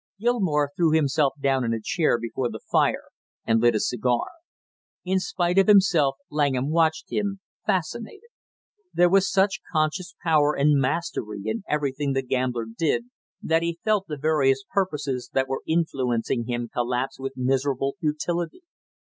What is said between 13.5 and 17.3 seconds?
he felt the various purposes that were influencing him collapse